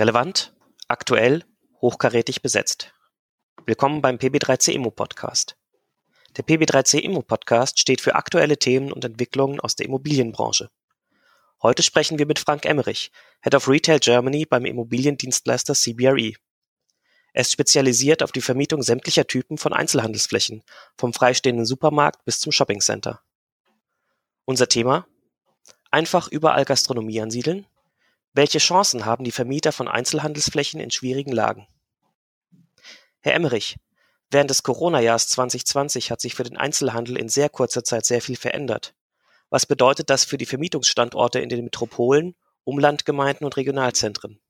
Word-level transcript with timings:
Relevant, 0.00 0.52
aktuell, 0.88 1.44
hochkarätig 1.80 2.42
besetzt. 2.42 2.92
Willkommen 3.64 4.02
beim 4.02 4.16
PB3C 4.16 4.72
Immo 4.72 4.90
Podcast. 4.90 5.56
Der 6.36 6.44
PB3C 6.44 6.98
Immo 6.98 7.22
Podcast 7.22 7.78
steht 7.78 8.00
für 8.00 8.16
aktuelle 8.16 8.58
Themen 8.58 8.92
und 8.92 9.04
Entwicklungen 9.04 9.60
aus 9.60 9.76
der 9.76 9.86
Immobilienbranche. 9.86 10.68
Heute 11.62 11.84
sprechen 11.84 12.18
wir 12.18 12.26
mit 12.26 12.40
Frank 12.40 12.64
Emmerich, 12.64 13.12
Head 13.42 13.54
of 13.54 13.68
Retail 13.68 14.00
Germany 14.00 14.44
beim 14.46 14.64
Immobiliendienstleister 14.64 15.74
CBRE. 15.74 16.32
Er 17.32 17.40
ist 17.40 17.52
spezialisiert 17.52 18.24
auf 18.24 18.32
die 18.32 18.40
Vermietung 18.40 18.82
sämtlicher 18.82 19.28
Typen 19.28 19.58
von 19.58 19.72
Einzelhandelsflächen, 19.72 20.64
vom 20.98 21.12
freistehenden 21.12 21.66
Supermarkt 21.66 22.24
bis 22.24 22.40
zum 22.40 22.50
Shoppingcenter. 22.50 23.20
Unser 24.44 24.68
Thema? 24.68 25.06
Einfach 25.92 26.26
überall 26.26 26.64
Gastronomie 26.64 27.20
ansiedeln? 27.20 27.64
Welche 28.36 28.58
Chancen 28.58 29.06
haben 29.06 29.22
die 29.22 29.30
Vermieter 29.30 29.70
von 29.70 29.86
Einzelhandelsflächen 29.86 30.80
in 30.80 30.90
schwierigen 30.90 31.30
Lagen? 31.30 31.68
Herr 33.20 33.34
Emmerich, 33.34 33.76
während 34.28 34.50
des 34.50 34.64
Corona-Jahres 34.64 35.28
2020 35.28 36.10
hat 36.10 36.20
sich 36.20 36.34
für 36.34 36.42
den 36.42 36.56
Einzelhandel 36.56 37.16
in 37.16 37.28
sehr 37.28 37.48
kurzer 37.48 37.84
Zeit 37.84 38.04
sehr 38.04 38.20
viel 38.20 38.34
verändert. 38.34 38.92
Was 39.50 39.66
bedeutet 39.66 40.10
das 40.10 40.24
für 40.24 40.36
die 40.36 40.46
Vermietungsstandorte 40.46 41.38
in 41.38 41.48
den 41.48 41.62
Metropolen, 41.62 42.34
Umlandgemeinden 42.64 43.44
und 43.44 43.56
Regionalzentren? 43.56 44.40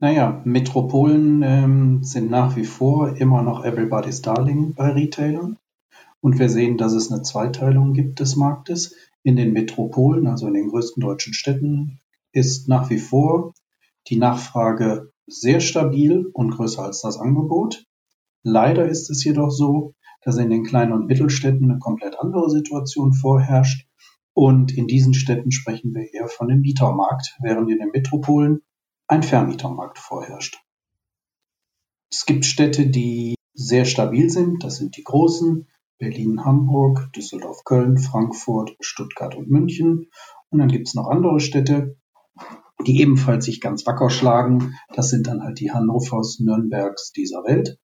Naja, 0.00 0.42
Metropolen 0.44 1.44
ähm, 1.44 2.02
sind 2.02 2.28
nach 2.28 2.56
wie 2.56 2.64
vor 2.64 3.16
immer 3.18 3.42
noch 3.42 3.64
Everybody's 3.64 4.20
Darling 4.20 4.74
bei 4.74 4.90
Retailern. 4.90 5.58
Und 6.20 6.40
wir 6.40 6.48
sehen, 6.48 6.76
dass 6.76 6.92
es 6.92 7.12
eine 7.12 7.22
Zweiteilung 7.22 7.92
gibt 7.92 8.18
des 8.18 8.34
Marktes. 8.34 8.96
In 9.22 9.36
den 9.36 9.52
Metropolen, 9.52 10.26
also 10.26 10.48
in 10.48 10.54
den 10.54 10.70
größten 10.70 11.00
deutschen 11.00 11.34
Städten, 11.34 12.00
ist 12.32 12.68
nach 12.68 12.90
wie 12.90 12.98
vor 12.98 13.54
die 14.08 14.16
Nachfrage 14.16 15.12
sehr 15.26 15.60
stabil 15.60 16.26
und 16.32 16.50
größer 16.50 16.82
als 16.82 17.02
das 17.02 17.18
Angebot. 17.18 17.84
Leider 18.42 18.88
ist 18.88 19.10
es 19.10 19.22
jedoch 19.24 19.50
so, 19.50 19.94
dass 20.22 20.36
in 20.36 20.50
den 20.50 20.64
kleinen 20.64 20.92
und 20.92 21.06
Mittelstädten 21.06 21.70
eine 21.70 21.78
komplett 21.78 22.18
andere 22.18 22.50
Situation 22.50 23.12
vorherrscht. 23.12 23.86
Und 24.34 24.72
in 24.72 24.86
diesen 24.86 25.14
Städten 25.14 25.52
sprechen 25.52 25.94
wir 25.94 26.12
eher 26.12 26.26
von 26.28 26.48
dem 26.48 26.60
Mietermarkt, 26.60 27.36
während 27.40 27.70
in 27.70 27.78
den 27.78 27.90
Metropolen 27.90 28.62
ein 29.06 29.22
Vermietermarkt 29.22 29.98
vorherrscht. 29.98 30.62
Es 32.10 32.24
gibt 32.24 32.44
Städte, 32.46 32.86
die 32.86 33.34
sehr 33.54 33.84
stabil 33.84 34.30
sind. 34.30 34.64
Das 34.64 34.76
sind 34.76 34.96
die 34.96 35.04
großen. 35.04 35.68
Berlin, 35.98 36.44
Hamburg, 36.44 37.12
Düsseldorf, 37.14 37.62
Köln, 37.64 37.96
Frankfurt, 37.96 38.76
Stuttgart 38.80 39.36
und 39.36 39.50
München. 39.50 40.10
Und 40.50 40.58
dann 40.58 40.68
gibt 40.68 40.88
es 40.88 40.94
noch 40.94 41.08
andere 41.08 41.38
Städte, 41.38 41.96
die 42.86 43.00
ebenfalls 43.00 43.44
sich 43.44 43.60
ganz 43.60 43.86
wacker 43.86 44.10
schlagen. 44.10 44.74
Das 44.94 45.10
sind 45.10 45.26
dann 45.26 45.42
halt 45.42 45.60
die 45.60 45.72
Hannovers, 45.72 46.40
Nürnbergs 46.40 47.12
dieser 47.12 47.44
Welt. 47.44 47.78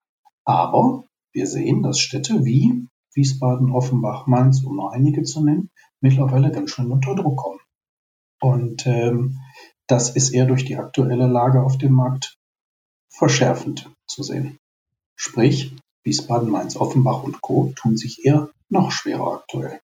Aber 0.45 1.05
wir 1.33 1.47
sehen, 1.47 1.83
dass 1.83 2.01
Städte 2.01 2.45
wie 2.45 2.89
Wiesbaden, 3.15 3.71
Offenbach, 3.71 4.27
Mainz, 4.27 4.63
um 4.63 4.77
nur 4.77 4.93
einige 4.93 5.23
zu 5.23 5.45
nennen, 5.45 5.71
mittlerweile 6.01 6.51
ganz 6.51 6.71
schön 6.71 6.91
unter 6.91 7.15
Druck 7.15 7.37
kommen. 7.37 7.61
Und 8.41 8.87
ähm, 8.87 9.39
das 9.87 10.11
ist 10.15 10.31
eher 10.31 10.47
durch 10.47 10.65
die 10.65 10.77
aktuelle 10.77 11.27
Lage 11.27 11.63
auf 11.63 11.79
dem 11.79 11.93
Markt 11.93 12.37
verschärfend 13.11 13.91
zu 14.07 14.23
sehen. 14.23 14.59
Sprich, 15.17 15.75
Wiesbaden, 16.05 16.51
Mainz, 16.51 16.77
Offenbach 16.77 17.25
und 17.25 17.41
Co. 17.41 17.73
tun 17.75 17.97
sich 17.97 18.25
eher 18.25 18.51
noch 18.69 18.93
schwerer 18.93 19.33
aktuell. 19.35 19.81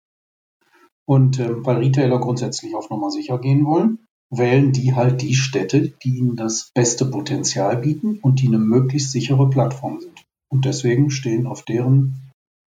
Und 1.07 1.39
äh, 1.39 1.65
weil 1.65 1.79
Retailer 1.79 2.21
grundsätzlich 2.21 2.75
auf 2.75 2.91
Nummer 2.91 3.11
sicher 3.11 3.39
gehen 3.39 3.67
wollen, 3.67 4.04
wählen 4.39 4.73
die 4.73 4.95
halt 4.95 5.23
die 5.23 5.35
Städte, 5.35 5.89
die 6.03 6.19
ihnen 6.19 6.37
das 6.37 6.71
beste 6.75 7.07
Potenzial 7.07 7.77
bieten 7.77 8.19
und 8.21 8.41
die 8.41 8.49
eine 8.49 8.59
möglichst 8.59 9.13
sichere 9.13 9.49
Plattform 9.51 10.01
sind. 10.01 10.25
Und 10.49 10.65
deswegen 10.65 11.11
stehen 11.11 11.47
auf 11.47 11.65
deren 11.65 12.33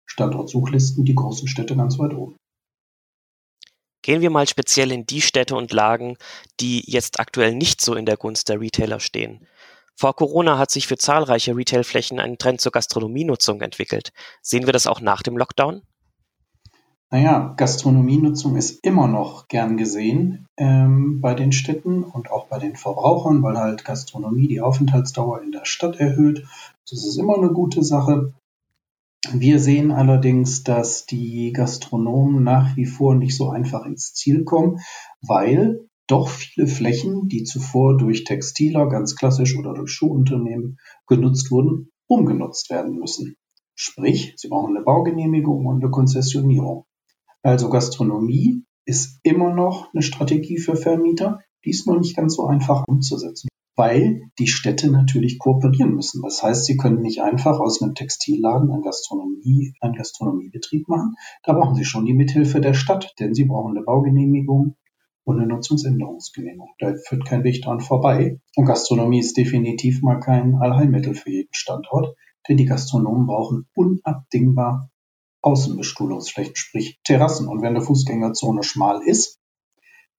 Standortsuchlisten 0.06 1.05
die 1.05 1.15
großen 1.15 1.49
Städte 1.49 1.77
ganz 1.77 1.99
weit 1.99 2.15
oben. 2.15 2.37
Gehen 4.03 4.22
wir 4.22 4.31
mal 4.31 4.49
speziell 4.49 4.91
in 4.91 5.06
die 5.06 5.21
Städte 5.21 5.55
und 5.55 5.72
Lagen, 5.72 6.16
die 6.60 6.83
jetzt 6.87 7.21
aktuell 7.21 7.55
nicht 7.55 7.81
so 7.81 7.94
in 7.94 8.06
der 8.06 8.16
Gunst 8.16 8.49
der 8.49 8.60
Retailer 8.60 9.00
stehen. 9.00 9.47
Vor 9.94 10.15
Corona 10.15 10.59
hat 10.59 10.71
sich 10.71 10.87
für 10.87 10.97
zahlreiche 10.97 11.56
Retailflächen 11.56 12.21
ein 12.21 12.38
Trend 12.38 12.60
zur 12.60 12.72
Gastronomienutzung 12.72 13.60
entwickelt. 13.60 14.12
Sehen 14.41 14.66
wir 14.66 14.72
das 14.72 14.87
auch 14.87 15.00
nach 15.00 15.22
dem 15.22 15.37
Lockdown? 15.37 15.83
Naja, 17.11 17.55
Gastronomienutzung 17.57 18.57
ist 18.57 18.85
immer 18.85 19.09
noch 19.09 19.49
gern 19.49 19.79
gesehen 19.79 20.47
ähm, 20.59 21.23
bei 21.23 21.33
den 21.33 21.53
Städten 21.53 22.05
und 22.05 22.31
auch 22.31 22.49
bei 22.49 22.59
den 22.59 22.77
Verbrauchern, 22.77 23.43
weil 23.43 23.57
halt 23.57 23.87
Gastronomie 23.87 24.47
die 24.47 24.61
Aufenthaltsdauer 24.61 25.41
in 25.41 25.51
der 25.51 25.65
Stadt 25.65 25.97
erhöht. 25.97 26.45
Das 26.91 27.07
ist 27.07 27.17
immer 27.17 27.39
eine 27.39 27.51
gute 27.51 27.83
Sache. 27.83 28.35
Wir 29.33 29.59
sehen 29.59 29.91
allerdings, 29.91 30.65
dass 30.65 31.07
die 31.07 31.53
Gastronomen 31.55 32.45
nach 32.45 32.77
wie 32.77 32.85
vor 32.85 33.15
nicht 33.15 33.37
so 33.37 33.49
einfach 33.49 33.87
ins 33.87 34.13
Ziel 34.13 34.45
kommen, 34.45 34.81
weil 35.23 35.89
doch 36.09 36.29
viele 36.29 36.67
Flächen, 36.67 37.29
die 37.29 37.45
zuvor 37.45 37.97
durch 37.97 38.25
Textiler 38.25 38.87
ganz 38.87 39.17
klassisch 39.17 39.57
oder 39.57 39.73
durch 39.73 39.93
Schuhunternehmen 39.93 40.79
genutzt 41.07 41.51
wurden, 41.51 41.91
umgenutzt 42.07 42.69
werden 42.69 42.99
müssen. 42.99 43.37
Sprich, 43.75 44.35
sie 44.37 44.49
brauchen 44.49 44.77
eine 44.77 44.85
Baugenehmigung 44.85 45.65
und 45.65 45.83
eine 45.83 45.91
Konzessionierung. 45.91 46.85
Also 47.43 47.71
Gastronomie 47.71 48.65
ist 48.84 49.21
immer 49.22 49.54
noch 49.54 49.93
eine 49.93 50.03
Strategie 50.03 50.59
für 50.59 50.76
Vermieter, 50.76 51.41
die 51.65 51.71
ist 51.71 51.87
nur 51.87 51.99
nicht 51.99 52.16
ganz 52.16 52.37
so 52.37 52.47
einfach 52.47 52.84
umzusetzen, 52.88 53.49
weil 53.76 54.22
die 54.38 54.47
Städte 54.47 54.91
natürlich 54.91 55.38
kooperieren 55.38 55.94
müssen. 55.94 56.22
Das 56.22 56.43
heißt, 56.43 56.65
sie 56.65 56.77
können 56.77 57.00
nicht 57.00 57.21
einfach 57.21 57.60
aus 57.60 57.82
einem 57.82 57.94
Textilladen 57.94 58.71
einen, 58.71 58.82
Gastronomie, 58.82 59.75
einen 59.81 59.94
Gastronomiebetrieb 59.94 60.88
machen. 60.88 61.15
Da 61.44 61.53
brauchen 61.53 61.75
sie 61.75 61.84
schon 61.84 62.06
die 62.06 62.15
Mithilfe 62.15 62.60
der 62.60 62.75
Stadt, 62.75 63.15
denn 63.19 63.34
sie 63.34 63.44
brauchen 63.44 63.77
eine 63.77 63.84
Baugenehmigung 63.84 64.77
und 65.25 65.38
eine 65.38 65.47
Nutzungsänderungsgenehmigung. 65.47 66.71
Da 66.78 66.94
führt 67.06 67.27
kein 67.27 67.44
Weg 67.44 67.62
dran 67.62 67.81
vorbei. 67.81 68.41
Und 68.56 68.65
Gastronomie 68.65 69.21
ist 69.21 69.37
definitiv 69.37 70.03
mal 70.03 70.19
kein 70.19 70.54
Allheilmittel 70.54 71.15
für 71.15 71.31
jeden 71.31 71.53
Standort, 71.53 72.16
denn 72.48 72.56
die 72.56 72.65
Gastronomen 72.65 73.27
brauchen 73.27 73.69
unabdingbar 73.75 74.91
Außenbestuhlungsflächen, 75.48 76.56
sprich 76.56 77.00
Terrassen. 77.04 77.48
Und 77.48 77.62
wenn 77.62 77.76
eine 77.76 77.82
Fußgängerzone 77.82 78.62
schmal 78.62 79.03
ist, 79.03 79.38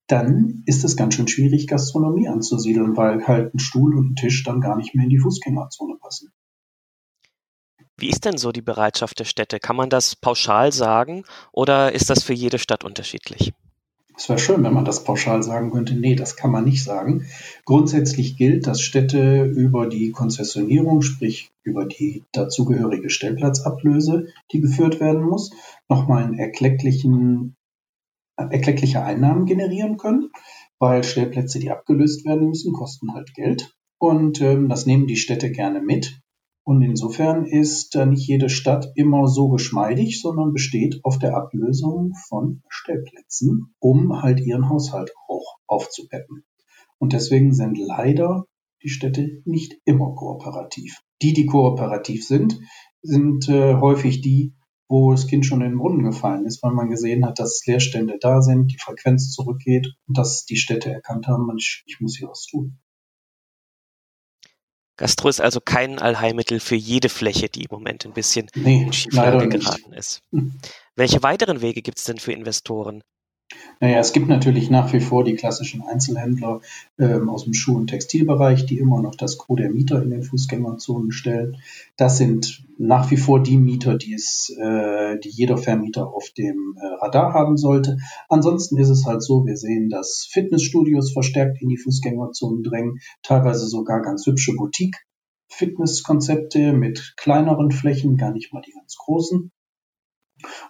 dann 0.07 0.63
ist 0.65 0.83
es 0.83 0.95
ganz 0.95 1.13
schön 1.13 1.27
schwierig, 1.27 1.67
Gastronomie 1.67 2.27
anzusiedeln, 2.27 2.97
weil 2.97 3.27
halt 3.27 3.53
ein 3.53 3.59
Stuhl 3.59 3.95
und 3.95 4.11
ein 4.11 4.15
Tisch 4.15 4.43
dann 4.43 4.59
gar 4.59 4.75
nicht 4.75 4.95
mehr 4.95 5.03
in 5.03 5.11
die 5.11 5.19
Fußgängerzone 5.19 5.97
passen. 6.01 6.31
Wie 7.95 8.09
ist 8.09 8.25
denn 8.25 8.37
so 8.37 8.51
die 8.51 8.61
Bereitschaft 8.61 9.19
der 9.19 9.25
Städte? 9.25 9.59
Kann 9.59 9.75
man 9.75 9.89
das 9.89 10.15
pauschal 10.15 10.71
sagen 10.71 11.25
oder 11.51 11.91
ist 11.91 12.09
das 12.09 12.23
für 12.23 12.33
jede 12.33 12.57
Stadt 12.57 12.83
unterschiedlich? 12.83 13.53
Es 14.19 14.27
wäre 14.27 14.37
schön, 14.37 14.61
wenn 14.65 14.73
man 14.73 14.83
das 14.83 15.05
pauschal 15.05 15.43
sagen 15.43 15.71
könnte. 15.71 15.95
Nee, 15.95 16.13
das 16.13 16.35
kann 16.35 16.51
man 16.51 16.65
nicht 16.65 16.83
sagen. 16.83 17.25
Grundsätzlich 17.63 18.35
gilt, 18.35 18.67
dass 18.67 18.81
Städte 18.81 19.45
über 19.45 19.87
die 19.87 20.11
Konzessionierung, 20.11 21.01
sprich 21.01 21.51
über 21.63 21.85
die 21.85 22.25
dazugehörige 22.33 23.09
Stellplatzablöse, 23.09 24.27
die 24.51 24.59
geführt 24.59 24.99
werden 24.99 25.23
muss, 25.23 25.51
nochmal 25.87 26.25
einen 26.25 26.37
erklecklichen, 26.37 27.55
erkleckliche 28.35 29.01
Einnahmen 29.01 29.45
generieren 29.45 29.95
können, 29.95 30.31
weil 30.79 31.05
Stellplätze, 31.05 31.59
die 31.59 31.71
abgelöst 31.71 32.25
werden 32.25 32.49
müssen, 32.49 32.73
kosten 32.73 33.13
halt 33.13 33.33
Geld. 33.33 33.73
Und 33.99 34.41
ähm, 34.41 34.67
das 34.67 34.85
nehmen 34.85 35.07
die 35.07 35.15
Städte 35.15 35.49
gerne 35.49 35.79
mit. 35.79 36.19
Und 36.69 36.83
insofern 36.83 37.47
ist 37.47 37.95
nicht 37.95 38.27
jede 38.27 38.47
Stadt 38.47 38.91
immer 38.93 39.27
so 39.27 39.49
geschmeidig, 39.49 40.21
sondern 40.21 40.53
besteht 40.53 40.99
auf 41.01 41.17
der 41.17 41.35
Ablösung 41.35 42.13
von 42.27 42.61
Stellplätzen, 42.69 43.73
um 43.79 44.21
halt 44.21 44.39
ihren 44.39 44.69
Haushalt 44.69 45.11
auch 45.27 45.55
aufzupeppen. 45.65 46.43
Und 46.99 47.13
deswegen 47.13 47.55
sind 47.55 47.79
leider 47.79 48.45
die 48.83 48.89
Städte 48.89 49.41
nicht 49.45 49.81
immer 49.83 50.13
kooperativ. 50.13 50.99
Die, 51.23 51.33
die 51.33 51.47
kooperativ 51.47 52.23
sind, 52.23 52.59
sind 53.01 53.49
äh, 53.49 53.77
häufig 53.77 54.21
die, 54.21 54.53
wo 54.87 55.09
das 55.09 55.25
Kind 55.25 55.47
schon 55.47 55.61
in 55.61 55.71
den 55.71 55.79
Brunnen 55.79 56.03
gefallen 56.03 56.45
ist, 56.45 56.61
weil 56.61 56.73
man 56.73 56.91
gesehen 56.91 57.25
hat, 57.25 57.39
dass 57.39 57.65
Leerstände 57.65 58.19
da 58.21 58.43
sind, 58.43 58.67
die 58.71 58.77
Frequenz 58.77 59.31
zurückgeht 59.31 59.95
und 60.07 60.19
dass 60.19 60.45
die 60.45 60.57
Städte 60.57 60.91
erkannt 60.91 61.25
haben, 61.25 61.49
ich, 61.57 61.81
ich 61.87 61.99
muss 61.99 62.15
hier 62.15 62.27
was 62.27 62.45
tun. 62.45 62.77
Gastro 64.99 65.29
ist 65.29 65.39
also 65.39 65.61
kein 65.61 65.97
Allheilmittel 65.97 66.59
für 66.59 66.75
jede 66.75 67.07
Fläche, 67.07 67.47
die 67.47 67.61
im 67.61 67.69
Moment 67.71 68.05
ein 68.05 68.11
bisschen 68.11 68.49
nee, 68.53 68.83
in 68.83 68.91
Schieflage 68.91 69.47
geraten 69.47 69.93
ist. 69.93 70.21
Welche 70.97 71.23
weiteren 71.23 71.61
Wege 71.61 71.81
gibt 71.81 71.99
es 71.99 72.03
denn 72.03 72.17
für 72.17 72.33
Investoren? 72.33 73.01
Naja, 73.79 73.99
es 73.99 74.13
gibt 74.13 74.27
natürlich 74.27 74.69
nach 74.69 74.91
wie 74.93 74.99
vor 74.99 75.23
die 75.23 75.35
klassischen 75.35 75.81
Einzelhändler 75.81 76.61
ähm, 76.99 77.29
aus 77.29 77.45
dem 77.45 77.53
Schuh- 77.53 77.77
und 77.77 77.87
Textilbereich, 77.87 78.65
die 78.65 78.77
immer 78.77 79.01
noch 79.01 79.15
das 79.15 79.37
Gros 79.37 79.57
der 79.57 79.71
Mieter 79.71 80.03
in 80.03 80.09
den 80.09 80.23
Fußgängerzonen 80.23 81.11
stellen. 81.11 81.57
Das 81.95 82.17
sind 82.17 82.63
nach 82.77 83.09
wie 83.09 83.17
vor 83.17 83.41
die 83.41 83.57
Mieter, 83.57 83.97
die 83.97 84.13
es, 84.13 84.49
äh, 84.59 85.17
die 85.19 85.29
jeder 85.29 85.57
Vermieter 85.57 86.07
auf 86.07 86.29
dem 86.37 86.75
äh, 86.77 86.85
Radar 87.01 87.33
haben 87.33 87.57
sollte. 87.57 87.97
Ansonsten 88.27 88.77
ist 88.77 88.89
es 88.89 89.05
halt 89.05 89.23
so, 89.23 89.45
wir 89.45 89.57
sehen, 89.57 89.89
dass 89.89 90.27
Fitnessstudios 90.29 91.11
verstärkt 91.11 91.61
in 91.61 91.69
die 91.69 91.77
Fußgängerzonen 91.77 92.63
drängen, 92.63 92.99
teilweise 93.23 93.67
sogar 93.67 94.01
ganz 94.01 94.25
hübsche 94.25 94.53
Boutique. 94.55 94.97
Fitnesskonzepte 95.51 96.73
mit 96.73 97.15
kleineren 97.17 97.71
Flächen, 97.71 98.17
gar 98.17 98.31
nicht 98.31 98.53
mal 98.53 98.61
die 98.61 98.71
ganz 98.71 98.95
großen. 98.97 99.51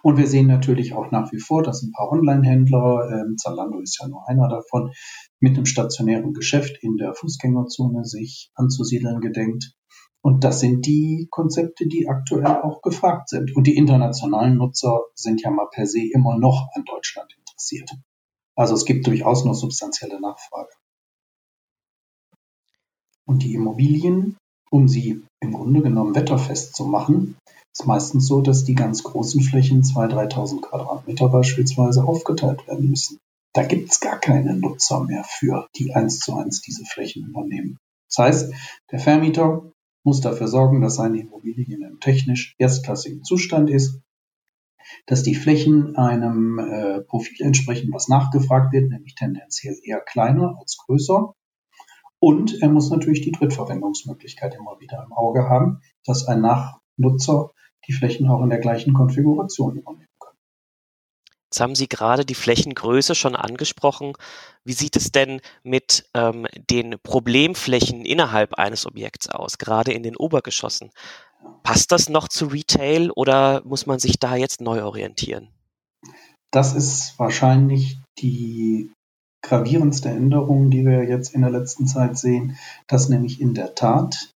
Und 0.02 0.16
wir 0.16 0.26
sehen 0.26 0.46
natürlich 0.46 0.94
auch 0.94 1.10
nach 1.10 1.32
wie 1.32 1.38
vor, 1.38 1.62
dass 1.62 1.82
ein 1.82 1.92
paar 1.92 2.10
Online-Händler, 2.10 3.10
ähm, 3.10 3.36
Zalando 3.36 3.80
ist 3.80 3.98
ja 4.00 4.08
nur 4.08 4.28
einer 4.28 4.48
davon, 4.48 4.92
mit 5.38 5.56
einem 5.56 5.66
stationären 5.66 6.32
Geschäft 6.32 6.78
in 6.82 6.96
der 6.96 7.14
Fußgängerzone 7.14 8.04
sich 8.04 8.50
anzusiedeln 8.54 9.20
gedenkt. 9.20 9.74
Und 10.22 10.44
das 10.44 10.60
sind 10.60 10.86
die 10.86 11.28
Konzepte, 11.30 11.86
die 11.86 12.08
aktuell 12.08 12.46
auch 12.46 12.82
gefragt 12.82 13.30
sind. 13.30 13.56
Und 13.56 13.66
die 13.66 13.76
internationalen 13.76 14.56
Nutzer 14.56 15.00
sind 15.14 15.40
ja 15.42 15.50
mal 15.50 15.68
per 15.70 15.86
se 15.86 16.02
immer 16.12 16.38
noch 16.38 16.68
an 16.74 16.84
Deutschland 16.84 17.34
interessiert. 17.38 17.90
Also 18.54 18.74
es 18.74 18.84
gibt 18.84 19.06
durchaus 19.06 19.44
noch 19.44 19.54
substanzielle 19.54 20.20
Nachfrage. 20.20 20.70
Und 23.24 23.42
die 23.42 23.54
Immobilien, 23.54 24.36
um 24.70 24.88
sie 24.88 25.22
im 25.40 25.52
Grunde 25.52 25.82
genommen 25.82 26.14
wetterfest 26.14 26.74
zu 26.74 26.84
machen, 26.84 27.36
ist 27.72 27.86
meistens 27.86 28.26
so, 28.26 28.40
dass 28.40 28.64
die 28.64 28.74
ganz 28.74 29.02
großen 29.02 29.42
Flächen, 29.42 29.82
2.000, 29.82 30.32
3.000 30.32 30.60
Quadratmeter 30.60 31.28
beispielsweise, 31.28 32.04
aufgeteilt 32.04 32.66
werden 32.66 32.90
müssen. 32.90 33.18
Da 33.52 33.64
gibt 33.64 33.90
es 33.90 34.00
gar 34.00 34.18
keine 34.18 34.54
Nutzer 34.56 35.04
mehr 35.04 35.24
für, 35.24 35.66
die 35.76 35.94
eins 35.94 36.20
zu 36.20 36.36
eins 36.36 36.60
diese 36.60 36.84
Flächen 36.84 37.26
übernehmen. 37.26 37.78
Das 38.08 38.18
heißt, 38.18 38.54
der 38.90 38.98
Vermieter 38.98 39.72
muss 40.04 40.20
dafür 40.20 40.48
sorgen, 40.48 40.80
dass 40.80 40.96
seine 40.96 41.20
Immobilie 41.20 41.74
in 41.74 41.84
einem 41.84 42.00
technisch 42.00 42.54
erstklassigen 42.58 43.24
Zustand 43.24 43.70
ist, 43.70 44.00
dass 45.06 45.22
die 45.22 45.34
Flächen 45.34 45.96
einem 45.96 46.58
äh, 46.58 47.00
Profil 47.02 47.46
entsprechen, 47.46 47.92
was 47.92 48.08
nachgefragt 48.08 48.72
wird, 48.72 48.90
nämlich 48.90 49.14
tendenziell 49.14 49.76
eher 49.82 50.00
kleiner 50.00 50.56
als 50.58 50.78
größer. 50.78 51.34
Und 52.20 52.60
er 52.60 52.68
muss 52.68 52.90
natürlich 52.90 53.22
die 53.22 53.32
Drittverwendungsmöglichkeit 53.32 54.54
immer 54.54 54.78
wieder 54.78 55.02
im 55.04 55.12
Auge 55.12 55.48
haben, 55.48 55.80
dass 56.04 56.26
ein 56.26 56.42
Nachnutzer 56.42 57.50
die 57.88 57.92
Flächen 57.92 58.28
auch 58.28 58.42
in 58.42 58.50
der 58.50 58.58
gleichen 58.58 58.92
Konfiguration 58.92 59.76
übernehmen 59.76 60.06
können. 60.20 60.36
Jetzt 61.46 61.60
haben 61.60 61.74
Sie 61.74 61.88
gerade 61.88 62.26
die 62.26 62.34
Flächengröße 62.34 63.14
schon 63.14 63.34
angesprochen. 63.34 64.12
Wie 64.64 64.74
sieht 64.74 64.96
es 64.96 65.12
denn 65.12 65.40
mit 65.62 66.08
ähm, 66.14 66.46
den 66.70 66.96
Problemflächen 67.02 68.04
innerhalb 68.04 68.54
eines 68.54 68.86
Objekts 68.86 69.30
aus, 69.30 69.56
gerade 69.56 69.92
in 69.92 70.02
den 70.02 70.16
Obergeschossen? 70.16 70.90
Passt 71.62 71.90
das 71.90 72.10
noch 72.10 72.28
zu 72.28 72.46
Retail 72.46 73.10
oder 73.12 73.62
muss 73.64 73.86
man 73.86 73.98
sich 73.98 74.18
da 74.18 74.36
jetzt 74.36 74.60
neu 74.60 74.84
orientieren? 74.84 75.48
Das 76.50 76.74
ist 76.74 77.18
wahrscheinlich 77.18 77.98
die 78.18 78.92
gravierendste 79.42 80.10
Änderung, 80.10 80.70
die 80.70 80.84
wir 80.84 81.04
jetzt 81.04 81.34
in 81.34 81.42
der 81.42 81.50
letzten 81.50 81.86
Zeit 81.86 82.16
sehen, 82.16 82.56
dass 82.86 83.08
nämlich 83.08 83.40
in 83.40 83.54
der 83.54 83.74
Tat 83.74 84.34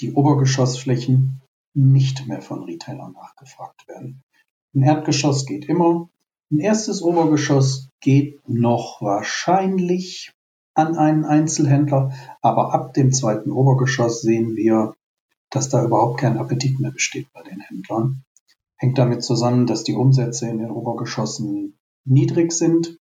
die 0.00 0.12
Obergeschossflächen 0.12 1.42
nicht 1.74 2.26
mehr 2.26 2.42
von 2.42 2.62
Retailern 2.64 3.12
nachgefragt 3.12 3.88
werden. 3.88 4.22
Ein 4.74 4.82
Erdgeschoss 4.82 5.46
geht 5.46 5.66
immer. 5.66 6.08
Ein 6.50 6.58
erstes 6.58 7.02
Obergeschoss 7.02 7.88
geht 8.00 8.48
noch 8.48 9.00
wahrscheinlich 9.00 10.32
an 10.74 10.96
einen 10.96 11.24
Einzelhändler, 11.24 12.12
aber 12.42 12.74
ab 12.74 12.94
dem 12.94 13.12
zweiten 13.12 13.50
Obergeschoss 13.50 14.22
sehen 14.22 14.56
wir, 14.56 14.94
dass 15.50 15.68
da 15.68 15.84
überhaupt 15.84 16.20
kein 16.20 16.36
Appetit 16.36 16.80
mehr 16.80 16.90
besteht 16.90 17.32
bei 17.32 17.42
den 17.42 17.60
Händlern. 17.60 18.24
Hängt 18.76 18.98
damit 18.98 19.22
zusammen, 19.22 19.66
dass 19.66 19.84
die 19.84 19.94
Umsätze 19.94 20.48
in 20.48 20.58
den 20.58 20.70
Obergeschossen 20.70 21.78
niedrig 22.04 22.52
sind, 22.52 22.98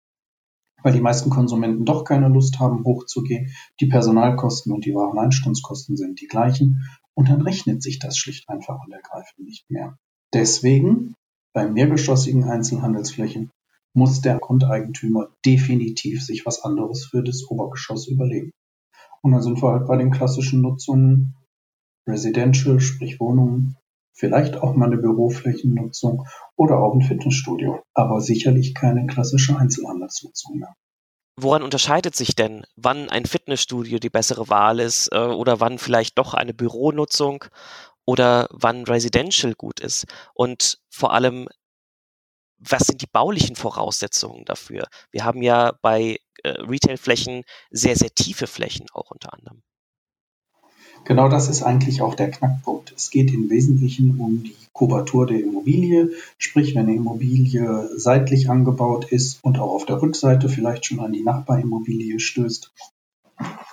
weil 0.84 0.94
die 0.94 1.02
meisten 1.02 1.30
Konsumenten 1.30 1.86
doch 1.86 2.04
keine 2.04 2.28
Lust 2.28 2.60
haben, 2.60 2.84
hochzugehen. 2.84 3.54
Die 3.80 3.88
Personalkosten 3.88 4.72
und 4.72 4.86
die 4.86 4.94
Wareneinstandskosten 4.94 5.98
sind 5.98 6.22
die 6.22 6.28
gleichen 6.28 6.88
und 7.14 7.30
dann 7.30 7.42
rechnet 7.42 7.84
sich 7.84 8.00
das 8.00 8.18
schlicht 8.18 8.50
einfach 8.50 8.84
und 8.86 8.92
ergreifend 8.92 9.46
nicht 9.48 9.70
mehr. 9.70 9.98
Deswegen 10.34 11.16
bei 11.54 11.68
mehrgeschossigen 11.68 12.46
Einzelhandelsflächen 12.46 13.52
muss 13.94 14.22
der 14.22 14.40
Grundeigentümer 14.40 15.30
definitiv 15.46 16.24
sich 16.24 16.46
was 16.46 16.64
anderes 16.64 17.06
für 17.06 17.24
das 17.24 17.50
Obergeschoss 17.50 18.08
überlegen. 18.08 18.52
Und 19.22 19.34
dann 19.34 19.42
sind 19.42 19.62
wir 19.62 19.72
halt 19.72 19.88
bei 19.88 19.98
den 19.98 20.12
klassischen 20.12 20.62
Nutzungen 20.62 21.36
Residential, 22.08 22.80
sprich 22.80 23.20
Wohnungen, 23.20 23.78
vielleicht 24.14 24.58
auch 24.58 24.76
mal 24.76 24.86
eine 24.86 24.98
Büroflächennutzung 24.98 26.26
oder 26.56 26.80
auch 26.80 26.94
ein 26.94 27.02
Fitnessstudio, 27.02 27.82
aber 27.94 28.22
sicherlich 28.22 28.74
keine 28.74 29.06
klassische 29.08 29.58
Einzelhandelsnutzung 29.58 30.60
mehr. 30.60 30.76
Woran 31.38 31.64
unterscheidet 31.64 32.16
sich 32.16 32.36
denn, 32.36 32.66
wann 32.76 33.10
ein 33.10 33.26
Fitnessstudio 33.26 34.00
die 34.00 34.10
bessere 34.10 34.50
Wahl 34.50 34.80
ist 34.80 35.10
äh, 35.12 35.18
oder 35.18 35.60
wann 35.60 35.80
vielleicht 35.80 36.18
doch 36.18 36.34
eine 36.34 36.54
Büronutzung 36.54 37.46
oder 38.06 38.48
wann 38.52 38.84
Residential 38.84 39.54
gut 39.56 39.80
ist? 39.80 40.06
Und 40.34 40.80
vor 40.90 41.14
allem, 41.14 41.48
was 42.58 42.84
sind 42.84 43.02
die 43.02 43.08
baulichen 43.12 43.56
Voraussetzungen 43.56 44.46
dafür? 44.46 44.88
Wir 45.10 45.24
haben 45.24 45.42
ja 45.42 45.74
bei 45.82 46.20
äh, 46.44 46.50
Retailflächen 46.50 47.44
sehr, 47.72 47.96
sehr 47.96 48.14
tiefe 48.14 48.46
Flächen 48.46 48.88
auch 48.94 49.10
unter 49.12 49.34
anderem. 49.34 49.64
Genau 51.06 51.30
das 51.30 51.50
ist 51.50 51.64
eigentlich 51.64 52.02
auch 52.02 52.16
der 52.16 52.32
Knackpunkt. 52.32 52.94
Es 52.96 53.10
geht 53.10 53.34
im 53.34 53.50
Wesentlichen 53.50 54.20
um 54.20 54.44
die 54.44 54.56
Kubatur 54.72 55.26
der 55.28 55.42
Immobilie, 55.42 56.12
sprich 56.38 56.76
wenn 56.76 56.88
eine 56.88 56.96
Immobilie 56.96 57.90
seitlich 57.98 58.50
angebaut 58.50 59.12
ist 59.12 59.44
und 59.44 59.60
auch 59.60 59.72
auf 59.72 59.86
der 59.86 60.02
Rückseite 60.02 60.48
vielleicht 60.48 60.86
schon 60.86 61.00
an 61.00 61.12
die 61.12 61.24
Nachbarimmobilie 61.24 62.20
stößt 62.20 62.72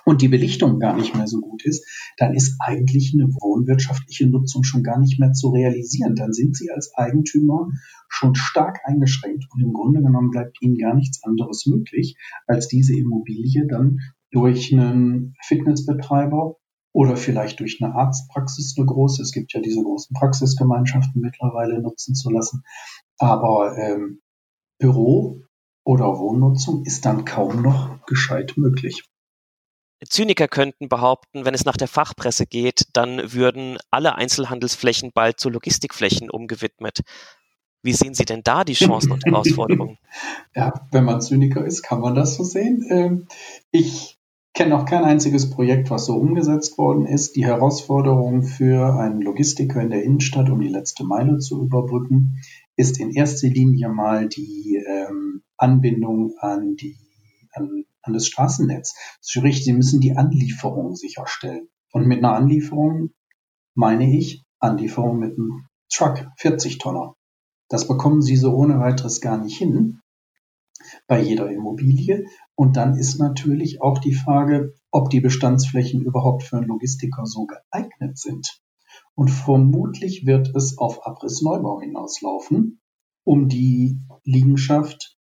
und 0.05 0.23
die 0.23 0.29
Belichtung 0.29 0.81
gar 0.81 0.97
nicht 0.97 1.15
mehr 1.15 1.27
so 1.27 1.41
gut 1.41 1.65
ist, 1.65 1.87
dann 2.17 2.35
ist 2.35 2.57
eigentlich 2.61 3.13
eine 3.13 3.29
wohnwirtschaftliche 3.29 4.27
Nutzung 4.27 4.65
schon 4.65 4.83
gar 4.83 4.99
nicht 4.99 5.21
mehr 5.21 5.33
zu 5.33 5.51
realisieren. 5.51 6.15
Dann 6.15 6.33
sind 6.33 6.57
Sie 6.57 6.71
als 6.71 6.95
Eigentümer 6.95 7.69
schon 8.09 8.35
stark 8.35 8.81
eingeschränkt 8.85 9.45
und 9.53 9.61
im 9.61 9.75
Grunde 9.75 10.01
genommen 10.01 10.31
bleibt 10.31 10.63
Ihnen 10.63 10.79
gar 10.79 10.95
nichts 10.95 11.23
anderes 11.23 11.67
möglich, 11.67 12.17
als 12.47 12.69
diese 12.69 12.97
Immobilie 12.97 13.67
dann 13.67 13.99
durch 14.31 14.73
einen 14.73 15.35
Fitnessbetreiber 15.43 16.57
oder 16.93 17.17
vielleicht 17.17 17.61
durch 17.61 17.83
eine 17.83 17.95
Arztpraxis 17.95 18.75
eine 18.77 18.87
große. 18.87 19.23
Es 19.23 19.33
gibt 19.33 19.53
ja 19.53 19.61
diese 19.61 19.83
großen 19.83 20.15
Praxisgemeinschaften 20.15 21.21
mittlerweile 21.21 21.81
nutzen 21.81 22.15
zu 22.15 22.31
lassen. 22.31 22.65
Aber 23.19 23.77
ähm, 23.77 24.21
Büro 24.79 25.43
oder 25.85 26.19
Wohnnutzung 26.19 26.85
ist 26.85 27.05
dann 27.05 27.25
kaum 27.25 27.63
noch 27.63 28.05
gescheit 28.07 28.55
möglich. 28.57 29.05
Zyniker 30.07 30.47
könnten 30.47 30.89
behaupten, 30.89 31.45
wenn 31.45 31.55
es 31.55 31.65
nach 31.65 31.77
der 31.77 31.89
Fachpresse 31.89 32.47
geht, 32.47 32.87
dann 32.93 33.33
würden 33.33 33.79
alle 33.91 34.15
Einzelhandelsflächen 34.15 35.11
bald 35.13 35.41
zu 35.41 35.51
Logistikflächen 35.51 36.31
umgewidmet. 36.31 37.01
Wie 37.83 37.93
sehen 37.93 38.15
Sie 38.15 38.25
denn 38.25 38.43
da 38.43 38.65
die 38.65 38.75
Chancen 38.75 39.13
und 39.13 39.25
Herausforderungen? 39.27 39.99
ja, 40.55 40.73
wenn 40.93 41.05
man 41.05 41.21
Zyniker 41.21 41.65
ist, 41.65 41.83
kann 41.83 42.01
man 42.01 42.15
das 42.15 42.37
so 42.37 42.45
sehen. 42.45 42.87
Ähm, 42.91 43.27
ich 43.71 44.18
kenne 44.59 44.77
auch 44.77 44.87
kein 44.87 45.05
einziges 45.05 45.51
Projekt, 45.51 45.89
was 45.89 46.07
so 46.07 46.17
umgesetzt 46.17 46.79
worden 46.79 47.07
ist. 47.07 47.37
Die 47.37 47.47
Herausforderung 47.47 48.43
für 48.43 48.99
einen 48.99 49.23
Logistiker 49.23 49.81
in 49.81 49.91
der 49.91 50.03
Innenstadt, 50.03 50.51
um 50.51 50.61
die 50.61 50.69
letzte 50.69 51.05
Meile 51.05 51.39
zu 51.39 51.63
überbrücken, 51.63 52.43
ist 52.75 52.99
in 52.99 53.13
erster 53.13 53.47
Linie 53.47 53.89
mal 53.89 54.29
die 54.29 54.85
ähm, 54.85 55.45
Anbindung 55.57 56.35
an 56.41 56.75
die 56.75 56.97
an, 57.53 57.85
an 58.03 58.13
das 58.13 58.27
Straßennetz. 58.27 58.97
Sprich, 59.25 59.63
sie 59.63 59.73
müssen 59.73 60.01
die 60.01 60.17
Anlieferung 60.17 60.97
sicherstellen. 60.97 61.69
Und 61.93 62.09
mit 62.09 62.19
einer 62.19 62.35
Anlieferung 62.35 63.11
meine 63.77 64.13
ich 64.13 64.43
Anlieferung 64.59 65.21
mit 65.21 65.39
einem 65.39 65.69
Truck, 65.89 66.27
40 66.39 66.79
Tonner. 66.79 67.15
Das 67.69 67.87
bekommen 67.87 68.23
sie 68.23 68.37
so 68.37 68.53
ohne 68.55 68.81
weiteres 68.81 69.21
gar 69.21 69.39
nicht 69.39 69.57
hin 69.57 70.01
bei 71.07 71.21
jeder 71.23 71.49
Immobilie. 71.49 72.27
Und 72.59 72.77
dann 72.77 72.97
ist 72.97 73.21
natürlich 73.21 73.81
auch 73.83 73.99
die 73.99 74.15
Frage, 74.15 74.75
ob 74.91 75.11
die 75.11 75.21
Bestandsflächen 75.21 76.03
überhaupt 76.03 76.43
für 76.43 76.57
einen 76.57 76.67
Logistiker 76.67 77.25
so 77.25 77.47
geeignet 77.47 78.19
sind. 78.19 78.61
Und 79.15 79.29
vermutlich 79.29 80.27
wird 80.27 80.57
es 80.57 80.77
auf 80.77 81.07
Abrissneubau 81.07 81.81
hinauslaufen, 81.81 82.81
um 83.25 83.49
die 83.49 84.01
Liegenschaft 84.25 85.17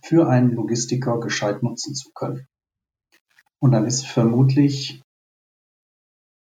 für 0.00 0.28
einen 0.28 0.52
Logistiker 0.52 1.18
gescheit 1.18 1.64
nutzen 1.64 1.96
zu 1.96 2.12
können. 2.12 2.46
Und 3.58 3.72
dann 3.72 3.84
ist 3.84 4.06
vermutlich 4.06 5.02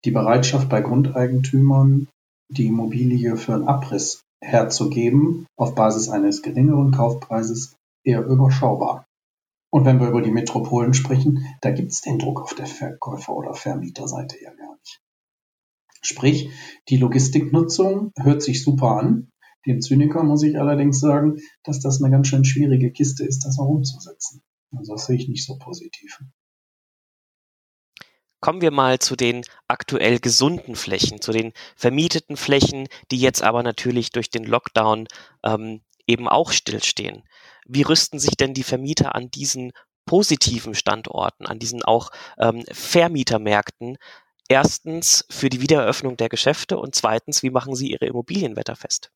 die 0.03 0.11
Bereitschaft 0.11 0.67
bei 0.67 0.81
Grundeigentümern, 0.81 2.09
die 2.49 2.67
Immobilie 2.67 3.37
für 3.37 3.53
einen 3.53 3.69
Abriss 3.69 4.21
herzugeben, 4.41 5.47
auf 5.55 5.73
Basis 5.73 6.09
eines 6.09 6.41
geringeren 6.41 6.91
Kaufpreises, 6.91 7.77
eher 8.03 8.25
überschaubar. 8.25 9.04
Und 9.75 9.83
wenn 9.83 9.99
wir 9.99 10.07
über 10.07 10.21
die 10.21 10.31
Metropolen 10.31 10.93
sprechen, 10.93 11.45
da 11.59 11.69
gibt 11.69 11.91
es 11.91 11.99
den 11.99 12.17
Druck 12.17 12.41
auf 12.41 12.55
der 12.55 12.65
Verkäufer- 12.65 13.35
oder 13.35 13.53
Vermieterseite 13.53 14.41
ja 14.41 14.53
gar 14.53 14.77
nicht. 14.77 15.01
Sprich, 16.01 16.49
die 16.87 16.95
Logistiknutzung 16.95 18.13
hört 18.15 18.41
sich 18.41 18.63
super 18.63 18.91
an. 18.91 19.33
Dem 19.65 19.81
Zyniker 19.81 20.23
muss 20.23 20.43
ich 20.43 20.57
allerdings 20.57 21.01
sagen, 21.01 21.41
dass 21.65 21.81
das 21.81 22.01
eine 22.01 22.09
ganz 22.09 22.29
schön 22.29 22.45
schwierige 22.45 22.89
Kiste 22.93 23.25
ist, 23.25 23.43
das 23.43 23.59
auch 23.59 23.67
umzusetzen. 23.67 24.43
Also 24.71 24.93
das 24.93 25.07
sehe 25.07 25.17
ich 25.17 25.27
nicht 25.27 25.45
so 25.45 25.57
positiv. 25.57 26.21
Kommen 28.39 28.61
wir 28.61 28.71
mal 28.71 28.99
zu 28.99 29.17
den 29.17 29.43
aktuell 29.67 30.19
gesunden 30.19 30.77
Flächen, 30.77 31.19
zu 31.19 31.33
den 31.33 31.51
vermieteten 31.75 32.37
Flächen, 32.37 32.87
die 33.11 33.17
jetzt 33.17 33.43
aber 33.43 33.61
natürlich 33.61 34.11
durch 34.11 34.29
den 34.29 34.45
Lockdown 34.45 35.09
ähm, 35.43 35.81
eben 36.07 36.29
auch 36.29 36.53
stillstehen. 36.53 37.23
Wie 37.65 37.81
rüsten 37.81 38.19
sich 38.19 38.37
denn 38.37 38.53
die 38.53 38.63
Vermieter 38.63 39.15
an 39.15 39.29
diesen 39.29 39.71
positiven 40.05 40.75
Standorten, 40.75 41.45
an 41.47 41.59
diesen 41.59 41.83
auch 41.83 42.11
ähm, 42.39 42.63
Vermietermärkten 42.71 43.97
erstens 44.47 45.25
für 45.29 45.49
die 45.49 45.61
Wiedereröffnung 45.61 46.17
der 46.17 46.29
Geschäfte 46.29 46.77
und 46.77 46.95
zweitens, 46.95 47.43
wie 47.43 47.49
machen 47.49 47.75
sie 47.75 47.91
ihre 47.91 48.05
Immobilien 48.05 48.55
wetterfest? 48.55 49.11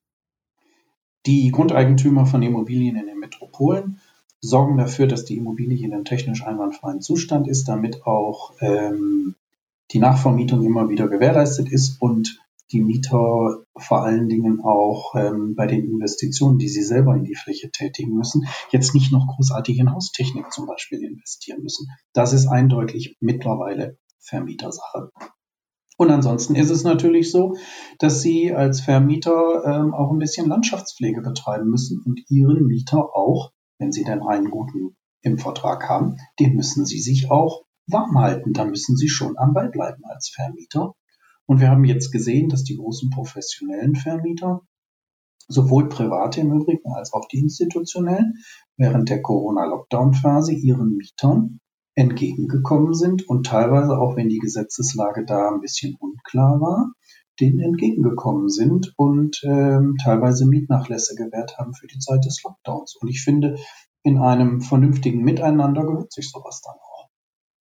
Die 1.26 1.50
Grundeigentümer 1.50 2.26
von 2.26 2.42
Immobilien 2.42 2.96
in 2.96 3.06
den 3.06 3.18
Metropolen 3.18 4.00
sorgen 4.40 4.78
dafür, 4.78 5.06
dass 5.06 5.24
die 5.24 5.36
Immobilie 5.36 5.84
in 5.84 5.92
einem 5.92 6.04
technisch 6.04 6.44
einwandfreien 6.44 7.02
Zustand 7.02 7.46
ist, 7.46 7.68
damit 7.68 8.06
auch 8.06 8.54
ähm, 8.60 9.34
die 9.90 9.98
Nachvermietung 9.98 10.64
immer 10.64 10.88
wieder 10.88 11.08
gewährleistet 11.08 11.70
ist 11.70 12.00
und 12.00 12.40
die 12.72 12.80
Mieter 12.80 13.64
vor 13.76 14.02
allen 14.04 14.28
Dingen 14.28 14.60
auch 14.62 15.14
ähm, 15.14 15.54
bei 15.56 15.66
den 15.66 15.84
Investitionen, 15.84 16.58
die 16.58 16.68
sie 16.68 16.82
selber 16.82 17.14
in 17.16 17.24
die 17.24 17.34
Fläche 17.34 17.70
tätigen 17.70 18.14
müssen, 18.14 18.46
jetzt 18.70 18.94
nicht 18.94 19.12
noch 19.12 19.26
großartig 19.26 19.78
in 19.78 19.92
Haustechnik 19.92 20.52
zum 20.52 20.66
Beispiel 20.66 21.02
investieren 21.02 21.62
müssen. 21.62 21.88
Das 22.12 22.32
ist 22.32 22.46
eindeutig 22.46 23.16
mittlerweile 23.20 23.98
Vermietersache. 24.18 25.10
Und 25.96 26.10
ansonsten 26.10 26.54
ist 26.54 26.70
es 26.70 26.82
natürlich 26.82 27.30
so, 27.30 27.56
dass 27.98 28.22
Sie 28.22 28.54
als 28.54 28.80
Vermieter 28.80 29.64
ähm, 29.66 29.92
auch 29.92 30.10
ein 30.10 30.18
bisschen 30.18 30.48
Landschaftspflege 30.48 31.20
betreiben 31.20 31.68
müssen 31.68 32.02
und 32.06 32.20
Ihren 32.30 32.66
Mieter 32.66 33.14
auch, 33.14 33.52
wenn 33.78 33.92
Sie 33.92 34.04
denn 34.04 34.22
einen 34.22 34.50
guten 34.50 34.96
im 35.22 35.36
Vertrag 35.36 35.88
haben, 35.90 36.16
den 36.38 36.54
müssen 36.54 36.86
Sie 36.86 37.00
sich 37.00 37.30
auch 37.30 37.64
warm 37.86 38.18
halten. 38.18 38.54
Da 38.54 38.64
müssen 38.64 38.96
Sie 38.96 39.08
schon 39.08 39.36
am 39.36 39.52
Ball 39.52 39.68
bleiben 39.68 40.02
als 40.04 40.30
Vermieter. 40.30 40.94
Und 41.50 41.58
wir 41.58 41.68
haben 41.68 41.84
jetzt 41.84 42.12
gesehen, 42.12 42.48
dass 42.48 42.62
die 42.62 42.76
großen 42.76 43.10
professionellen 43.10 43.96
Vermieter, 43.96 44.60
sowohl 45.48 45.88
private 45.88 46.42
im 46.42 46.52
Übrigen 46.52 46.92
als 46.92 47.12
auch 47.12 47.26
die 47.26 47.40
institutionellen, 47.40 48.34
während 48.76 49.08
der 49.08 49.20
Corona-Lockdown-Phase 49.20 50.52
ihren 50.52 50.96
Mietern 50.96 51.58
entgegengekommen 51.96 52.94
sind 52.94 53.28
und 53.28 53.46
teilweise, 53.46 53.98
auch 53.98 54.14
wenn 54.14 54.28
die 54.28 54.38
Gesetzeslage 54.38 55.24
da 55.24 55.48
ein 55.48 55.60
bisschen 55.60 55.96
unklar 55.98 56.60
war, 56.60 56.92
denen 57.40 57.58
entgegengekommen 57.58 58.48
sind 58.48 58.94
und 58.96 59.40
ähm, 59.42 59.96
teilweise 60.00 60.46
Mietnachlässe 60.46 61.16
gewährt 61.16 61.58
haben 61.58 61.74
für 61.74 61.88
die 61.88 61.98
Zeit 61.98 62.24
des 62.24 62.44
Lockdowns. 62.44 62.94
Und 62.94 63.08
ich 63.08 63.24
finde, 63.24 63.56
in 64.04 64.18
einem 64.18 64.60
vernünftigen 64.60 65.24
Miteinander 65.24 65.84
gehört 65.84 66.12
sich 66.12 66.30
sowas 66.30 66.62
dann 66.64 66.76
auch. 66.76 67.08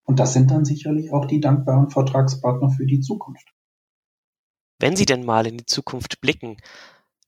Und 0.03 0.19
das 0.19 0.33
sind 0.33 0.51
dann 0.51 0.63
sicherlich 0.63 1.11
auch 1.11 1.25
die 1.25 1.39
dankbaren 1.39 1.89
Vertragspartner 1.89 2.69
für 2.69 2.85
die 2.85 2.99
Zukunft. 2.99 3.51
Wenn 4.79 4.95
Sie 4.95 5.05
denn 5.05 5.25
mal 5.25 5.45
in 5.45 5.57
die 5.57 5.65
Zukunft 5.65 6.21
blicken, 6.21 6.57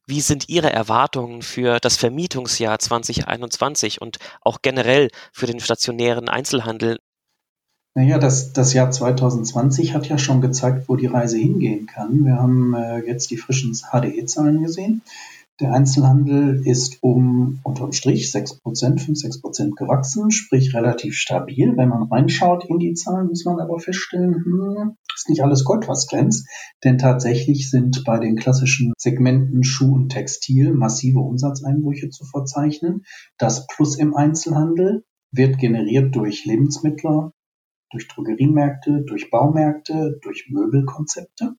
wie 0.07 0.21
sind 0.21 0.49
Ihre 0.49 0.71
Erwartungen 0.71 1.41
für 1.41 1.79
das 1.79 1.97
Vermietungsjahr 1.97 2.79
2021 2.79 4.01
und 4.01 4.17
auch 4.41 4.61
generell 4.61 5.09
für 5.31 5.45
den 5.45 5.59
stationären 5.59 6.27
Einzelhandel? 6.27 6.99
Naja, 7.93 8.19
das, 8.19 8.53
das 8.53 8.73
Jahr 8.73 8.89
2020 8.89 9.93
hat 9.93 10.07
ja 10.07 10.17
schon 10.17 10.39
gezeigt, 10.39 10.87
wo 10.87 10.95
die 10.95 11.07
Reise 11.07 11.37
hingehen 11.37 11.87
kann. 11.87 12.23
Wir 12.23 12.35
haben 12.35 12.73
äh, 12.73 12.99
jetzt 12.99 13.31
die 13.31 13.37
frischen 13.37 13.73
HDE-Zahlen 13.73 14.63
gesehen. 14.63 15.01
Der 15.61 15.73
Einzelhandel 15.73 16.65
ist 16.65 17.03
um 17.03 17.59
unterm 17.63 17.91
Strich 17.91 18.31
6%, 18.33 18.57
5, 18.99 19.01
6% 19.09 19.75
gewachsen, 19.75 20.31
sprich 20.31 20.73
relativ 20.73 21.13
stabil. 21.13 21.77
Wenn 21.77 21.89
man 21.89 22.09
reinschaut 22.09 22.65
in 22.65 22.79
die 22.79 22.95
Zahlen, 22.95 23.27
muss 23.27 23.45
man 23.45 23.59
aber 23.59 23.77
feststellen, 23.77 24.43
hm, 24.43 24.97
ist 25.15 25.29
nicht 25.29 25.43
alles 25.43 25.63
Gold, 25.63 25.87
was 25.87 26.07
glänzt. 26.07 26.47
Denn 26.83 26.97
tatsächlich 26.97 27.69
sind 27.69 28.03
bei 28.05 28.17
den 28.17 28.37
klassischen 28.37 28.93
Segmenten 28.97 29.63
Schuh 29.63 29.93
und 29.93 30.09
Textil 30.09 30.73
massive 30.73 31.19
Umsatzeinbrüche 31.19 32.09
zu 32.09 32.25
verzeichnen. 32.25 33.03
Das 33.37 33.67
Plus 33.67 33.99
im 33.99 34.15
Einzelhandel 34.15 35.03
wird 35.31 35.59
generiert 35.59 36.15
durch 36.15 36.43
Lebensmittler, 36.43 37.33
durch 37.91 38.07
Drogeriemärkte, 38.07 39.03
durch 39.05 39.29
Baumärkte, 39.29 40.17
durch 40.23 40.47
Möbelkonzepte. 40.49 41.53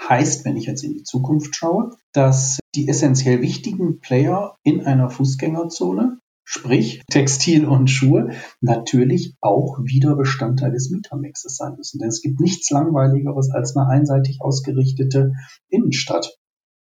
Heißt, 0.00 0.44
wenn 0.44 0.56
ich 0.56 0.66
jetzt 0.66 0.84
in 0.84 0.94
die 0.94 1.02
Zukunft 1.02 1.56
schaue, 1.56 1.90
dass 2.12 2.58
die 2.74 2.88
essentiell 2.88 3.40
wichtigen 3.42 4.00
Player 4.00 4.56
in 4.62 4.82
einer 4.82 5.10
Fußgängerzone, 5.10 6.18
sprich 6.44 7.02
Textil 7.10 7.66
und 7.66 7.88
Schuhe, 7.88 8.30
natürlich 8.60 9.34
auch 9.40 9.78
wieder 9.82 10.14
Bestandteil 10.14 10.70
des 10.72 10.90
Mietermixes 10.90 11.56
sein 11.56 11.74
müssen. 11.76 11.98
Denn 11.98 12.08
es 12.08 12.22
gibt 12.22 12.40
nichts 12.40 12.70
Langweiligeres 12.70 13.50
als 13.50 13.76
eine 13.76 13.88
einseitig 13.88 14.38
ausgerichtete 14.40 15.32
Innenstadt. 15.68 16.38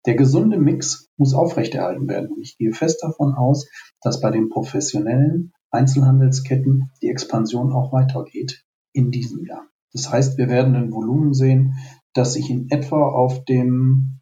Der 0.08 0.16
gesunde 0.16 0.58
Mix 0.58 1.10
muss 1.18 1.36
aufrechterhalten 1.36 2.08
werden. 2.08 2.32
Und 2.32 2.42
ich 2.42 2.58
gehe 2.58 2.74
fest 2.74 3.04
davon 3.04 3.36
aus, 3.36 3.68
dass 4.02 4.20
bei 4.20 4.32
den 4.32 4.50
professionellen 4.50 5.54
Einzelhandelsketten 5.70 6.90
die 7.02 7.10
Expansion 7.10 7.72
auch 7.72 7.94
weitergeht 7.94 8.64
in 8.94 9.12
diesem 9.12 9.46
Jahr. 9.46 9.68
Das 9.94 10.12
heißt, 10.12 10.38
wir 10.38 10.50
werden 10.50 10.76
ein 10.76 10.92
Volumen 10.92 11.34
sehen, 11.34 11.76
das 12.14 12.34
sich 12.34 12.50
in 12.50 12.70
etwa 12.70 13.10
auf 13.10 13.46
dem 13.46 14.20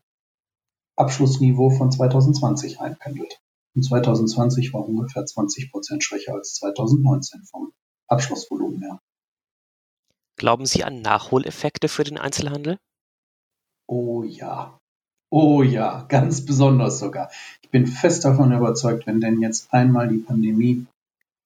Abschlussniveau 0.95 1.69
von 1.69 1.91
2020 1.91 2.79
einpendelt. 2.81 3.41
Und 3.75 3.83
2020 3.83 4.73
war 4.73 4.85
ungefähr 4.87 5.25
20 5.25 5.71
Prozent 5.71 6.03
schwächer 6.03 6.33
als 6.33 6.55
2019 6.55 7.43
vom 7.43 7.71
Abschlussvolumen 8.07 8.81
her. 8.81 8.99
Glauben 10.35 10.65
Sie 10.65 10.83
an 10.83 11.01
Nachholeffekte 11.01 11.87
für 11.87 12.03
den 12.03 12.17
Einzelhandel? 12.17 12.77
Oh 13.87 14.23
ja. 14.23 14.79
Oh 15.31 15.61
ja, 15.61 16.05
ganz 16.07 16.45
besonders 16.45 16.99
sogar. 16.99 17.29
Ich 17.61 17.69
bin 17.69 17.85
fest 17.85 18.25
davon 18.25 18.51
überzeugt, 18.51 19.05
wenn 19.05 19.21
denn 19.21 19.41
jetzt 19.41 19.73
einmal 19.73 20.07
die 20.07 20.17
Pandemie 20.17 20.87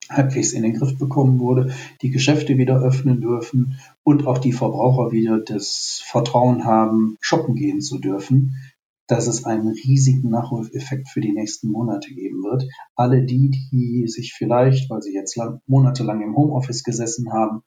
halbwegs 0.09 0.53
in 0.53 0.63
den 0.63 0.73
Griff 0.73 0.97
bekommen 0.97 1.39
wurde, 1.39 1.73
die 2.01 2.09
Geschäfte 2.09 2.57
wieder 2.57 2.81
öffnen 2.81 3.21
dürfen 3.21 3.79
und 4.03 4.27
auch 4.27 4.37
die 4.37 4.53
Verbraucher 4.53 5.11
wieder 5.11 5.39
das 5.39 6.01
Vertrauen 6.05 6.65
haben, 6.65 7.17
shoppen 7.21 7.55
gehen 7.55 7.81
zu 7.81 7.99
dürfen, 7.99 8.55
dass 9.07 9.27
es 9.27 9.45
einen 9.45 9.69
riesigen 9.69 10.29
Nachholeffekt 10.29 11.09
für 11.09 11.21
die 11.21 11.33
nächsten 11.33 11.69
Monate 11.69 12.13
geben 12.13 12.43
wird. 12.43 12.65
Alle 12.95 13.23
die, 13.23 13.49
die 13.49 14.07
sich 14.07 14.33
vielleicht, 14.33 14.89
weil 14.89 15.01
sie 15.01 15.13
jetzt 15.13 15.35
lang, 15.35 15.59
monatelang 15.67 16.21
im 16.21 16.35
Homeoffice 16.35 16.83
gesessen 16.83 17.31
haben, 17.31 17.63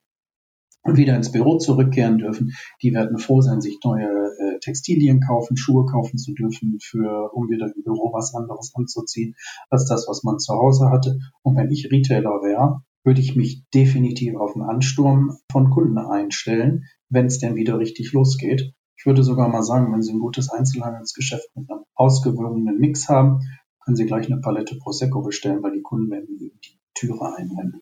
und 0.87 0.97
wieder 0.97 1.17
ins 1.17 1.33
Büro 1.33 1.59
zurückkehren 1.59 2.19
dürfen, 2.19 2.53
die 2.83 2.95
werden 2.95 3.19
froh 3.19 3.41
sein, 3.41 3.61
sich 3.61 3.79
neue 3.85 4.07
äh, 4.07 4.46
Textilien 4.67 5.21
kaufen, 5.21 5.57
Schuhe 5.57 5.87
kaufen 5.87 6.19
zu 6.19 6.35
dürfen, 6.35 6.79
für, 6.83 7.33
um 7.33 7.49
wieder 7.49 7.73
im 7.75 7.83
Büro 7.85 8.13
was 8.13 8.35
anderes 8.35 8.73
anzuziehen, 8.75 9.35
als 9.71 9.87
das, 9.87 10.07
was 10.09 10.25
man 10.25 10.39
zu 10.39 10.55
Hause 10.55 10.91
hatte. 10.91 11.19
Und 11.43 11.57
wenn 11.57 11.71
ich 11.71 11.91
Retailer 11.93 12.43
wäre, 12.43 12.83
würde 13.05 13.21
ich 13.21 13.37
mich 13.37 13.65
definitiv 13.73 14.35
auf 14.35 14.57
einen 14.57 14.69
Ansturm 14.69 15.39
von 15.51 15.71
Kunden 15.71 15.99
einstellen, 15.99 16.85
wenn 17.09 17.27
es 17.27 17.39
denn 17.39 17.55
wieder 17.55 17.79
richtig 17.79 18.13
losgeht. 18.13 18.75
Ich 18.99 19.07
würde 19.07 19.23
sogar 19.23 19.49
mal 19.49 19.63
sagen, 19.63 19.93
wenn 19.93 20.03
Sie 20.03 20.13
ein 20.13 20.19
gutes 20.19 20.51
Einzelhandelsgeschäft 20.51 21.49
mit 21.55 21.71
einem 21.71 21.85
ausgewogenen 21.95 22.79
Mix 22.79 23.09
haben, 23.09 23.41
können 23.85 23.97
Sie 23.97 24.07
gleich 24.07 24.27
eine 24.27 24.41
Palette 24.41 24.77
Prosecco 24.79 25.23
bestellen, 25.23 25.63
weil 25.63 25.73
die 25.73 25.83
Kunden 25.83 26.11
werden 26.11 26.27
Ihnen 26.37 26.59
die 26.65 26.81
Türe 26.95 27.37
einrennen. 27.37 27.81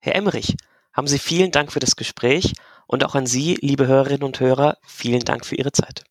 Herr 0.00 0.16
Emmerich, 0.16 0.56
haben 0.92 1.06
Sie 1.06 1.18
vielen 1.18 1.52
Dank 1.52 1.72
für 1.72 1.78
das 1.78 1.96
Gespräch 1.96 2.52
und 2.92 3.04
auch 3.04 3.14
an 3.14 3.24
Sie, 3.26 3.56
liebe 3.62 3.86
Hörerinnen 3.86 4.22
und 4.22 4.38
Hörer, 4.38 4.76
vielen 4.82 5.24
Dank 5.24 5.46
für 5.46 5.56
Ihre 5.56 5.72
Zeit. 5.72 6.04